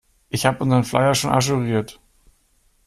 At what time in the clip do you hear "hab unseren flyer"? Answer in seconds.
0.47-1.13